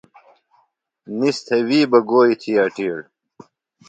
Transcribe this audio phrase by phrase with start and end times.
[1.17, 2.99] نِس تھےۡ وی بہ گوئی تھی اٹِیڑ۔